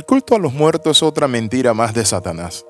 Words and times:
El 0.00 0.06
culto 0.06 0.34
a 0.34 0.38
los 0.38 0.54
muertos 0.54 0.96
es 0.96 1.02
otra 1.02 1.28
mentira 1.28 1.74
más 1.74 1.92
de 1.92 2.06
Satanás. 2.06 2.64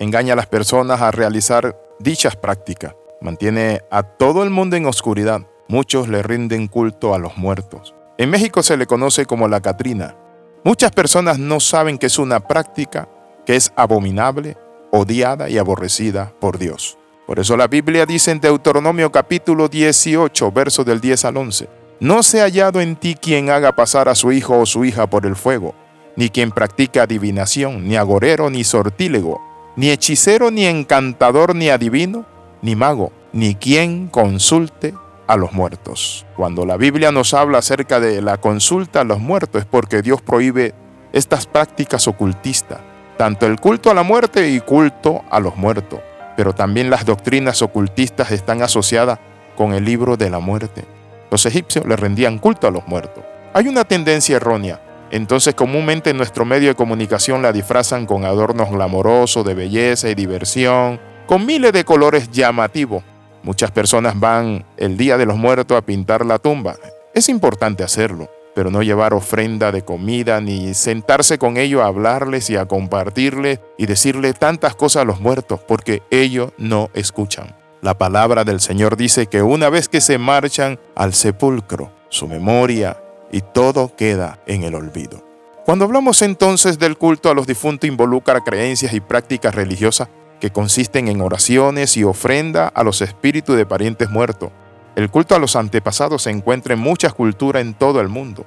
Engaña 0.00 0.32
a 0.32 0.36
las 0.36 0.48
personas 0.48 1.00
a 1.00 1.12
realizar 1.12 1.80
dichas 2.00 2.34
prácticas. 2.34 2.96
Mantiene 3.20 3.82
a 3.88 4.02
todo 4.02 4.42
el 4.42 4.50
mundo 4.50 4.74
en 4.74 4.86
oscuridad. 4.86 5.42
Muchos 5.68 6.08
le 6.08 6.24
rinden 6.24 6.66
culto 6.66 7.14
a 7.14 7.20
los 7.20 7.36
muertos. 7.36 7.94
En 8.18 8.30
México 8.30 8.64
se 8.64 8.76
le 8.76 8.88
conoce 8.88 9.26
como 9.26 9.46
la 9.46 9.60
Catrina. 9.60 10.16
Muchas 10.64 10.90
personas 10.90 11.38
no 11.38 11.60
saben 11.60 11.98
que 11.98 12.06
es 12.06 12.18
una 12.18 12.40
práctica 12.40 13.08
que 13.46 13.54
es 13.54 13.72
abominable, 13.76 14.56
odiada 14.90 15.48
y 15.48 15.58
aborrecida 15.58 16.32
por 16.40 16.58
Dios. 16.58 16.98
Por 17.28 17.38
eso 17.38 17.56
la 17.56 17.68
Biblia 17.68 18.06
dice 18.06 18.32
en 18.32 18.40
Deuteronomio 18.40 19.12
capítulo 19.12 19.68
18, 19.68 20.50
versos 20.50 20.84
del 20.84 21.00
10 21.00 21.26
al 21.26 21.36
11, 21.36 21.68
No 22.00 22.24
se 22.24 22.40
ha 22.40 22.46
hallado 22.46 22.80
en 22.80 22.96
ti 22.96 23.14
quien 23.14 23.50
haga 23.50 23.76
pasar 23.76 24.08
a 24.08 24.16
su 24.16 24.32
hijo 24.32 24.58
o 24.58 24.66
su 24.66 24.84
hija 24.84 25.08
por 25.08 25.26
el 25.26 25.36
fuego 25.36 25.76
ni 26.16 26.30
quien 26.30 26.50
practica 26.50 27.02
adivinación, 27.02 27.86
ni 27.86 27.96
agorero, 27.96 28.50
ni 28.50 28.64
sortílego, 28.64 29.40
ni 29.76 29.90
hechicero, 29.90 30.50
ni 30.50 30.64
encantador, 30.64 31.54
ni 31.54 31.68
adivino, 31.68 32.24
ni 32.62 32.74
mago, 32.74 33.12
ni 33.32 33.54
quien 33.54 34.08
consulte 34.08 34.94
a 35.26 35.36
los 35.36 35.52
muertos. 35.52 36.24
Cuando 36.36 36.64
la 36.64 36.76
Biblia 36.76 37.12
nos 37.12 37.34
habla 37.34 37.58
acerca 37.58 38.00
de 38.00 38.22
la 38.22 38.38
consulta 38.38 39.02
a 39.02 39.04
los 39.04 39.20
muertos 39.20 39.62
es 39.62 39.66
porque 39.66 40.02
Dios 40.02 40.22
prohíbe 40.22 40.74
estas 41.12 41.46
prácticas 41.46 42.08
ocultistas, 42.08 42.78
tanto 43.18 43.46
el 43.46 43.60
culto 43.60 43.90
a 43.90 43.94
la 43.94 44.02
muerte 44.02 44.48
y 44.48 44.60
culto 44.60 45.22
a 45.30 45.40
los 45.40 45.56
muertos, 45.56 46.00
pero 46.36 46.54
también 46.54 46.90
las 46.90 47.04
doctrinas 47.04 47.60
ocultistas 47.62 48.30
están 48.30 48.62
asociadas 48.62 49.18
con 49.56 49.74
el 49.74 49.84
libro 49.84 50.16
de 50.16 50.30
la 50.30 50.38
muerte. 50.38 50.84
Los 51.30 51.44
egipcios 51.44 51.86
le 51.86 51.96
rendían 51.96 52.38
culto 52.38 52.66
a 52.66 52.70
los 52.70 52.86
muertos. 52.86 53.24
Hay 53.52 53.68
una 53.68 53.84
tendencia 53.84 54.36
errónea 54.36 54.80
entonces 55.10 55.54
comúnmente 55.54 56.10
en 56.10 56.16
nuestro 56.16 56.44
medio 56.44 56.68
de 56.68 56.74
comunicación 56.74 57.42
la 57.42 57.52
disfrazan 57.52 58.06
con 58.06 58.24
adornos 58.24 58.70
glamorosos 58.70 59.44
de 59.44 59.54
belleza 59.54 60.08
y 60.08 60.14
diversión, 60.14 61.00
con 61.26 61.46
miles 61.46 61.72
de 61.72 61.84
colores 61.84 62.30
llamativos. 62.30 63.02
Muchas 63.42 63.70
personas 63.70 64.18
van 64.18 64.64
el 64.76 64.96
Día 64.96 65.16
de 65.16 65.26
los 65.26 65.36
Muertos 65.36 65.76
a 65.76 65.82
pintar 65.82 66.26
la 66.26 66.38
tumba. 66.38 66.76
Es 67.14 67.28
importante 67.28 67.84
hacerlo, 67.84 68.28
pero 68.54 68.70
no 68.70 68.82
llevar 68.82 69.14
ofrenda 69.14 69.70
de 69.70 69.82
comida 69.82 70.40
ni 70.40 70.74
sentarse 70.74 71.38
con 71.38 71.56
ellos 71.56 71.82
a 71.82 71.86
hablarles 71.86 72.50
y 72.50 72.56
a 72.56 72.66
compartirles 72.66 73.60
y 73.78 73.86
decirle 73.86 74.32
tantas 74.32 74.74
cosas 74.74 75.02
a 75.02 75.04
los 75.04 75.20
muertos, 75.20 75.60
porque 75.60 76.02
ellos 76.10 76.50
no 76.58 76.90
escuchan. 76.94 77.54
La 77.82 77.96
palabra 77.96 78.42
del 78.42 78.60
Señor 78.60 78.96
dice 78.96 79.26
que 79.26 79.42
una 79.42 79.68
vez 79.68 79.88
que 79.88 80.00
se 80.00 80.18
marchan 80.18 80.80
al 80.94 81.14
sepulcro, 81.14 81.92
su 82.08 82.26
memoria 82.26 82.96
y 83.30 83.40
todo 83.40 83.94
queda 83.96 84.40
en 84.46 84.62
el 84.62 84.74
olvido. 84.74 85.24
Cuando 85.64 85.84
hablamos 85.84 86.22
entonces 86.22 86.78
del 86.78 86.96
culto 86.96 87.28
a 87.28 87.34
los 87.34 87.46
difuntos 87.46 87.88
involucra 87.88 88.40
creencias 88.42 88.92
y 88.92 89.00
prácticas 89.00 89.54
religiosas 89.54 90.08
que 90.40 90.50
consisten 90.50 91.08
en 91.08 91.20
oraciones 91.20 91.96
y 91.96 92.04
ofrenda 92.04 92.68
a 92.68 92.84
los 92.84 93.02
espíritus 93.02 93.56
de 93.56 93.66
parientes 93.66 94.08
muertos. 94.10 94.50
El 94.94 95.10
culto 95.10 95.34
a 95.34 95.38
los 95.38 95.56
antepasados 95.56 96.22
se 96.22 96.30
encuentra 96.30 96.74
en 96.74 96.80
muchas 96.80 97.14
culturas 97.14 97.62
en 97.62 97.74
todo 97.74 98.00
el 98.00 98.08
mundo. 98.08 98.46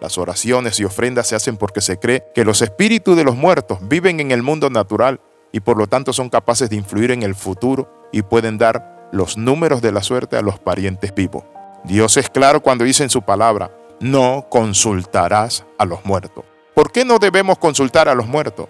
Las 0.00 0.18
oraciones 0.18 0.78
y 0.80 0.84
ofrendas 0.84 1.28
se 1.28 1.36
hacen 1.36 1.56
porque 1.56 1.80
se 1.80 1.98
cree 1.98 2.24
que 2.34 2.44
los 2.44 2.62
espíritus 2.62 3.16
de 3.16 3.24
los 3.24 3.36
muertos 3.36 3.78
viven 3.82 4.20
en 4.20 4.30
el 4.30 4.42
mundo 4.42 4.68
natural 4.68 5.20
y 5.52 5.60
por 5.60 5.78
lo 5.78 5.86
tanto 5.86 6.12
son 6.12 6.28
capaces 6.28 6.68
de 6.68 6.76
influir 6.76 7.12
en 7.12 7.22
el 7.22 7.34
futuro 7.34 8.08
y 8.12 8.22
pueden 8.22 8.58
dar 8.58 9.08
los 9.12 9.38
números 9.38 9.80
de 9.82 9.92
la 9.92 10.02
suerte 10.02 10.36
a 10.36 10.42
los 10.42 10.58
parientes 10.58 11.14
vivos. 11.14 11.44
Dios 11.84 12.16
es 12.16 12.28
claro 12.28 12.60
cuando 12.60 12.84
dice 12.84 13.04
en 13.04 13.10
su 13.10 13.22
palabra, 13.22 13.70
no 14.00 14.46
consultarás 14.50 15.64
a 15.78 15.84
los 15.84 16.04
muertos. 16.04 16.44
¿Por 16.74 16.92
qué 16.92 17.04
no 17.04 17.18
debemos 17.18 17.58
consultar 17.58 18.08
a 18.08 18.14
los 18.14 18.26
muertos? 18.26 18.68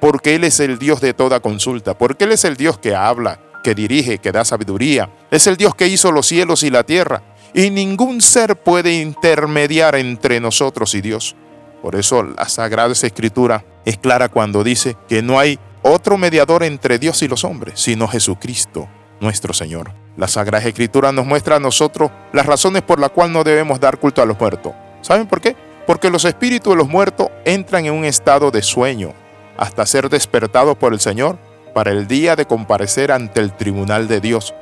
Porque 0.00 0.34
Él 0.34 0.44
es 0.44 0.60
el 0.60 0.78
Dios 0.78 1.00
de 1.00 1.14
toda 1.14 1.40
consulta, 1.40 1.96
porque 1.96 2.24
Él 2.24 2.32
es 2.32 2.44
el 2.44 2.56
Dios 2.56 2.78
que 2.78 2.94
habla, 2.94 3.40
que 3.62 3.74
dirige, 3.74 4.18
que 4.18 4.32
da 4.32 4.44
sabiduría, 4.44 5.10
es 5.30 5.46
el 5.46 5.56
Dios 5.56 5.74
que 5.74 5.88
hizo 5.88 6.12
los 6.12 6.26
cielos 6.26 6.62
y 6.62 6.70
la 6.70 6.84
tierra, 6.84 7.22
y 7.52 7.70
ningún 7.70 8.20
ser 8.20 8.56
puede 8.56 9.00
intermediar 9.00 9.96
entre 9.96 10.40
nosotros 10.40 10.94
y 10.94 11.00
Dios. 11.00 11.36
Por 11.82 11.96
eso 11.96 12.22
la 12.22 12.48
Sagrada 12.48 12.92
Escritura 12.92 13.64
es 13.84 13.98
clara 13.98 14.28
cuando 14.28 14.62
dice 14.62 14.96
que 15.08 15.22
no 15.22 15.38
hay 15.38 15.58
otro 15.82 16.18
mediador 16.18 16.62
entre 16.62 16.98
Dios 16.98 17.22
y 17.22 17.28
los 17.28 17.44
hombres, 17.44 17.80
sino 17.80 18.06
Jesucristo, 18.06 18.88
nuestro 19.20 19.52
Señor. 19.54 19.99
La 20.16 20.28
Sagrada 20.28 20.66
Escritura 20.66 21.12
nos 21.12 21.24
muestra 21.24 21.56
a 21.56 21.60
nosotros 21.60 22.10
las 22.32 22.46
razones 22.46 22.82
por 22.82 22.98
las 22.98 23.10
cuales 23.10 23.32
no 23.32 23.44
debemos 23.44 23.80
dar 23.80 23.98
culto 23.98 24.20
a 24.20 24.26
los 24.26 24.38
muertos. 24.38 24.72
¿Saben 25.02 25.26
por 25.26 25.40
qué? 25.40 25.56
Porque 25.86 26.10
los 26.10 26.24
espíritus 26.24 26.72
de 26.72 26.76
los 26.76 26.88
muertos 26.88 27.28
entran 27.44 27.86
en 27.86 27.94
un 27.94 28.04
estado 28.04 28.50
de 28.50 28.62
sueño 28.62 29.12
hasta 29.56 29.86
ser 29.86 30.08
despertados 30.08 30.76
por 30.76 30.92
el 30.92 31.00
Señor 31.00 31.38
para 31.74 31.92
el 31.92 32.06
día 32.06 32.36
de 32.36 32.46
comparecer 32.46 33.12
ante 33.12 33.40
el 33.40 33.52
tribunal 33.56 34.08
de 34.08 34.20
Dios. 34.20 34.54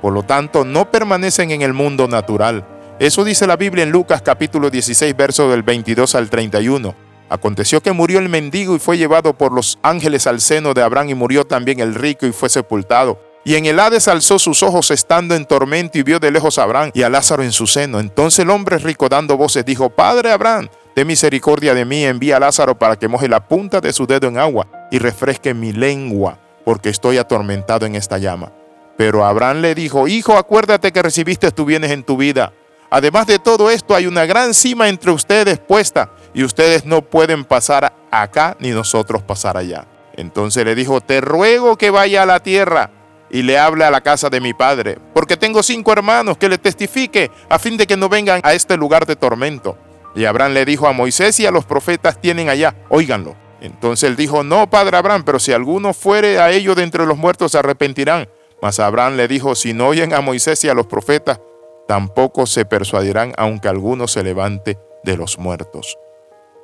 Por 0.00 0.12
lo 0.12 0.22
tanto, 0.22 0.64
no 0.64 0.90
permanecen 0.90 1.50
en 1.50 1.62
el 1.62 1.72
mundo 1.72 2.08
natural. 2.08 2.66
Eso 2.98 3.24
dice 3.24 3.46
la 3.46 3.56
Biblia 3.56 3.82
en 3.82 3.90
Lucas 3.90 4.22
capítulo 4.22 4.70
16, 4.70 5.16
verso 5.16 5.50
del 5.50 5.62
22 5.62 6.14
al 6.14 6.30
31. 6.30 6.94
Aconteció 7.28 7.80
que 7.80 7.92
murió 7.92 8.18
el 8.18 8.28
mendigo 8.28 8.76
y 8.76 8.78
fue 8.78 8.98
llevado 8.98 9.36
por 9.36 9.52
los 9.52 9.78
ángeles 9.82 10.26
al 10.26 10.40
seno 10.40 10.74
de 10.74 10.82
Abraham 10.82 11.10
y 11.10 11.14
murió 11.14 11.44
también 11.44 11.80
el 11.80 11.94
rico 11.94 12.26
y 12.26 12.32
fue 12.32 12.48
sepultado. 12.48 13.18
Y 13.46 13.56
en 13.56 13.66
el 13.66 13.78
Hades 13.78 14.08
alzó 14.08 14.38
sus 14.38 14.62
ojos 14.62 14.90
estando 14.90 15.34
en 15.34 15.44
tormento 15.44 15.98
y 15.98 16.02
vio 16.02 16.18
de 16.18 16.30
lejos 16.30 16.58
a 16.58 16.62
Abraham 16.62 16.90
y 16.94 17.02
a 17.02 17.10
Lázaro 17.10 17.42
en 17.42 17.52
su 17.52 17.66
seno. 17.66 18.00
Entonces 18.00 18.38
el 18.38 18.48
hombre 18.48 18.78
rico 18.78 19.10
dando 19.10 19.36
voces 19.36 19.66
dijo, 19.66 19.90
Padre 19.90 20.30
Abraham, 20.32 20.68
de 20.96 21.04
misericordia 21.04 21.74
de 21.74 21.84
mí, 21.84 22.04
envía 22.04 22.38
a 22.38 22.40
Lázaro 22.40 22.78
para 22.78 22.96
que 22.96 23.06
moje 23.06 23.28
la 23.28 23.46
punta 23.46 23.82
de 23.82 23.92
su 23.92 24.06
dedo 24.06 24.28
en 24.28 24.38
agua 24.38 24.66
y 24.90 24.98
refresque 24.98 25.52
mi 25.52 25.72
lengua, 25.72 26.38
porque 26.64 26.88
estoy 26.88 27.18
atormentado 27.18 27.84
en 27.84 27.96
esta 27.96 28.16
llama. 28.16 28.50
Pero 28.96 29.26
Abraham 29.26 29.60
le 29.60 29.74
dijo, 29.74 30.08
Hijo, 30.08 30.38
acuérdate 30.38 30.90
que 30.90 31.02
recibiste 31.02 31.50
tus 31.50 31.66
bienes 31.66 31.90
en 31.90 32.02
tu 32.02 32.16
vida. 32.16 32.54
Además 32.88 33.26
de 33.26 33.38
todo 33.38 33.70
esto, 33.70 33.94
hay 33.94 34.06
una 34.06 34.24
gran 34.24 34.54
cima 34.54 34.88
entre 34.88 35.10
ustedes 35.10 35.58
puesta, 35.58 36.12
y 36.32 36.44
ustedes 36.44 36.86
no 36.86 37.02
pueden 37.02 37.44
pasar 37.44 37.92
acá 38.10 38.56
ni 38.58 38.70
nosotros 38.70 39.22
pasar 39.22 39.58
allá. 39.58 39.86
Entonces 40.16 40.64
le 40.64 40.74
dijo, 40.74 41.00
te 41.00 41.20
ruego 41.20 41.76
que 41.76 41.90
vaya 41.90 42.22
a 42.22 42.26
la 42.26 42.40
tierra 42.40 42.90
y 43.34 43.42
le 43.42 43.58
hable 43.58 43.84
a 43.84 43.90
la 43.90 44.00
casa 44.00 44.30
de 44.30 44.40
mi 44.40 44.54
padre, 44.54 44.96
porque 45.12 45.36
tengo 45.36 45.64
cinco 45.64 45.92
hermanos 45.92 46.38
que 46.38 46.48
le 46.48 46.56
testifique 46.56 47.32
a 47.48 47.58
fin 47.58 47.76
de 47.76 47.84
que 47.84 47.96
no 47.96 48.08
vengan 48.08 48.40
a 48.44 48.54
este 48.54 48.76
lugar 48.76 49.06
de 49.06 49.16
tormento. 49.16 49.76
Y 50.14 50.24
Abraham 50.24 50.52
le 50.52 50.64
dijo 50.64 50.86
a 50.86 50.92
Moisés 50.92 51.40
y 51.40 51.46
a 51.46 51.50
los 51.50 51.64
profetas 51.64 52.20
tienen 52.20 52.48
allá, 52.48 52.76
óiganlo. 52.90 53.34
Entonces 53.60 54.08
él 54.08 54.14
dijo, 54.14 54.44
no, 54.44 54.70
padre 54.70 54.96
Abraham, 54.96 55.24
pero 55.24 55.40
si 55.40 55.52
alguno 55.52 55.92
fuere 55.92 56.38
a 56.38 56.52
ellos 56.52 56.76
de 56.76 56.84
entre 56.84 57.06
los 57.06 57.18
muertos 57.18 57.50
se 57.50 57.58
arrepentirán. 57.58 58.28
Mas 58.62 58.78
Abraham 58.78 59.16
le 59.16 59.26
dijo, 59.26 59.56
si 59.56 59.72
no 59.72 59.88
oyen 59.88 60.14
a 60.14 60.20
Moisés 60.20 60.62
y 60.62 60.68
a 60.68 60.74
los 60.74 60.86
profetas, 60.86 61.40
tampoco 61.88 62.46
se 62.46 62.64
persuadirán 62.64 63.32
aunque 63.36 63.66
alguno 63.66 64.06
se 64.06 64.22
levante 64.22 64.78
de 65.02 65.16
los 65.16 65.40
muertos. 65.40 65.98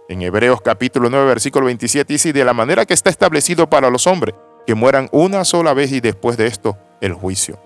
En 0.08 0.22
Hebreos 0.22 0.60
capítulo 0.60 1.10
9, 1.10 1.26
versículo 1.26 1.66
27 1.66 2.12
dice, 2.12 2.32
de 2.32 2.44
la 2.44 2.54
manera 2.54 2.86
que 2.86 2.94
está 2.94 3.10
establecido 3.10 3.68
para 3.68 3.90
los 3.90 4.06
hombres, 4.06 4.36
que 4.70 4.76
mueran 4.76 5.08
una 5.10 5.44
sola 5.44 5.74
vez 5.74 5.90
y 5.90 5.98
después 5.98 6.36
de 6.36 6.46
esto 6.46 6.78
el 7.00 7.12
juicio. 7.12 7.58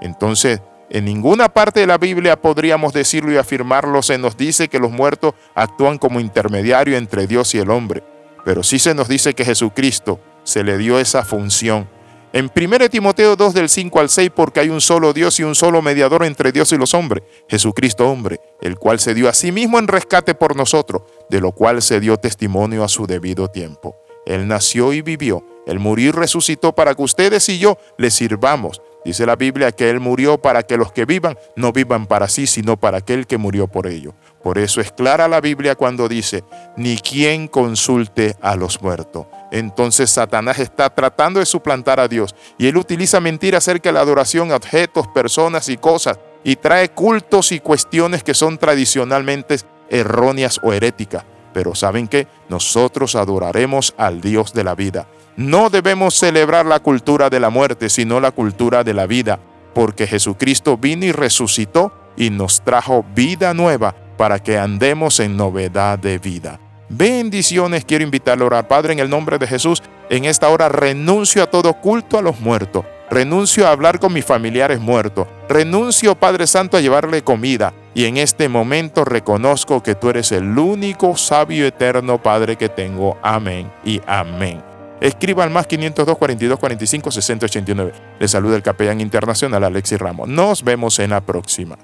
Entonces, 0.00 0.60
en 0.88 1.04
ninguna 1.04 1.48
parte 1.48 1.80
de 1.80 1.88
la 1.88 1.98
Biblia 1.98 2.40
podríamos 2.40 2.92
decirlo 2.92 3.32
y 3.32 3.36
afirmarlo, 3.36 4.04
se 4.04 4.18
nos 4.18 4.36
dice 4.36 4.68
que 4.68 4.78
los 4.78 4.92
muertos 4.92 5.34
actúan 5.56 5.98
como 5.98 6.20
intermediario 6.20 6.96
entre 6.96 7.26
Dios 7.26 7.56
y 7.56 7.58
el 7.58 7.70
hombre, 7.70 8.04
pero 8.44 8.62
sí 8.62 8.78
se 8.78 8.94
nos 8.94 9.08
dice 9.08 9.34
que 9.34 9.44
Jesucristo 9.44 10.20
se 10.44 10.62
le 10.62 10.78
dio 10.78 11.00
esa 11.00 11.24
función. 11.24 11.88
En 12.32 12.48
1 12.54 12.88
Timoteo 12.88 13.34
2 13.34 13.52
del 13.52 13.68
5 13.68 13.98
al 13.98 14.08
6, 14.08 14.30
porque 14.32 14.60
hay 14.60 14.68
un 14.68 14.80
solo 14.80 15.12
Dios 15.12 15.40
y 15.40 15.42
un 15.42 15.56
solo 15.56 15.82
mediador 15.82 16.24
entre 16.24 16.52
Dios 16.52 16.70
y 16.70 16.76
los 16.76 16.94
hombres, 16.94 17.24
Jesucristo 17.48 18.08
hombre, 18.08 18.38
el 18.62 18.78
cual 18.78 19.00
se 19.00 19.12
dio 19.12 19.28
a 19.28 19.34
sí 19.34 19.50
mismo 19.50 19.80
en 19.80 19.88
rescate 19.88 20.36
por 20.36 20.54
nosotros, 20.54 21.02
de 21.28 21.40
lo 21.40 21.50
cual 21.50 21.82
se 21.82 21.98
dio 21.98 22.16
testimonio 22.16 22.84
a 22.84 22.88
su 22.88 23.08
debido 23.08 23.48
tiempo. 23.48 23.96
Él 24.24 24.46
nació 24.46 24.92
y 24.92 25.02
vivió 25.02 25.44
él 25.66 25.78
murió 25.78 26.12
resucitó 26.12 26.74
para 26.74 26.94
que 26.94 27.02
ustedes 27.02 27.48
y 27.48 27.58
yo 27.58 27.78
le 27.96 28.10
sirvamos. 28.10 28.82
Dice 29.04 29.26
la 29.26 29.36
Biblia 29.36 29.70
que 29.70 29.90
Él 29.90 30.00
murió 30.00 30.38
para 30.38 30.62
que 30.62 30.78
los 30.78 30.90
que 30.90 31.04
vivan 31.04 31.36
no 31.56 31.72
vivan 31.72 32.06
para 32.06 32.26
sí, 32.26 32.46
sino 32.46 32.78
para 32.78 32.98
aquel 32.98 33.26
que 33.26 33.36
murió 33.36 33.66
por 33.66 33.86
ellos. 33.86 34.14
Por 34.42 34.56
eso 34.56 34.80
es 34.80 34.92
clara 34.92 35.28
la 35.28 35.42
Biblia 35.42 35.74
cuando 35.74 36.08
dice, 36.08 36.42
ni 36.76 36.96
quien 36.96 37.48
consulte 37.48 38.34
a 38.40 38.56
los 38.56 38.80
muertos. 38.80 39.26
Entonces 39.52 40.10
Satanás 40.10 40.58
está 40.58 40.88
tratando 40.88 41.38
de 41.38 41.46
suplantar 41.46 42.00
a 42.00 42.08
Dios 42.08 42.34
y 42.56 42.66
él 42.66 42.78
utiliza 42.78 43.20
mentiras 43.20 43.64
acerca 43.64 43.90
de 43.90 43.94
la 43.94 44.00
adoración 44.00 44.52
a 44.52 44.56
objetos, 44.56 45.06
personas 45.08 45.68
y 45.68 45.76
cosas 45.76 46.18
y 46.42 46.56
trae 46.56 46.88
cultos 46.90 47.52
y 47.52 47.60
cuestiones 47.60 48.22
que 48.22 48.34
son 48.34 48.56
tradicionalmente 48.58 49.56
erróneas 49.90 50.58
o 50.62 50.72
heréticas. 50.72 51.24
Pero 51.54 51.74
¿saben 51.74 52.08
qué? 52.08 52.26
Nosotros 52.50 53.14
adoraremos 53.14 53.94
al 53.96 54.20
Dios 54.20 54.52
de 54.52 54.64
la 54.64 54.74
vida. 54.74 55.06
No 55.36 55.70
debemos 55.70 56.14
celebrar 56.14 56.66
la 56.66 56.80
cultura 56.80 57.30
de 57.30 57.40
la 57.40 57.48
muerte, 57.48 57.88
sino 57.88 58.20
la 58.20 58.32
cultura 58.32 58.84
de 58.84 58.92
la 58.92 59.06
vida, 59.06 59.38
porque 59.72 60.06
Jesucristo 60.06 60.76
vino 60.76 61.06
y 61.06 61.12
resucitó 61.12 61.92
y 62.16 62.30
nos 62.30 62.60
trajo 62.62 63.04
vida 63.14 63.54
nueva 63.54 63.94
para 64.16 64.38
que 64.38 64.58
andemos 64.58 65.20
en 65.20 65.36
novedad 65.36 65.98
de 65.98 66.18
vida. 66.18 66.60
Bendiciones, 66.88 67.84
quiero 67.84 68.04
invitarle 68.04 68.44
a 68.44 68.46
orar. 68.46 68.68
Padre, 68.68 68.92
en 68.92 68.98
el 68.98 69.08
nombre 69.08 69.38
de 69.38 69.46
Jesús, 69.46 69.82
en 70.10 70.26
esta 70.26 70.48
hora 70.48 70.68
renuncio 70.68 71.42
a 71.42 71.50
todo 71.50 71.72
culto 71.74 72.18
a 72.18 72.22
los 72.22 72.40
muertos. 72.40 72.84
Renuncio 73.10 73.66
a 73.66 73.70
hablar 73.70 73.98
con 73.98 74.12
mis 74.12 74.24
familiares 74.24 74.80
muertos. 74.80 75.26
Renuncio, 75.48 76.14
Padre 76.14 76.46
Santo, 76.46 76.76
a 76.76 76.80
llevarle 76.80 77.22
comida. 77.22 77.72
Y 77.94 78.06
en 78.06 78.16
este 78.16 78.48
momento 78.48 79.04
reconozco 79.04 79.82
que 79.82 79.94
tú 79.94 80.10
eres 80.10 80.32
el 80.32 80.58
único 80.58 81.16
sabio 81.16 81.64
eterno 81.66 82.20
Padre 82.20 82.56
que 82.56 82.68
tengo. 82.68 83.16
Amén 83.22 83.70
y 83.84 84.00
amén. 84.06 84.60
Escriba 85.00 85.44
al 85.44 85.50
más 85.50 85.66
502 85.66 86.18
42 86.18 86.58
45 86.58 87.10
60 87.10 87.46
89. 87.46 87.92
Le 88.18 88.28
saluda 88.28 88.56
el 88.56 88.62
capellán 88.62 89.00
internacional 89.00 89.62
Alexis 89.62 89.98
Ramos. 89.98 90.28
Nos 90.28 90.64
vemos 90.64 90.98
en 90.98 91.10
la 91.10 91.20
próxima. 91.20 91.76